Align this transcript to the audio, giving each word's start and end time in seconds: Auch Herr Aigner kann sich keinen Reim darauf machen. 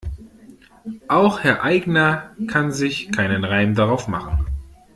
Auch 1.09 1.41
Herr 1.41 1.63
Aigner 1.63 2.35
kann 2.47 2.71
sich 2.71 3.11
keinen 3.11 3.43
Reim 3.43 3.75
darauf 3.75 4.07
machen. 4.07 4.47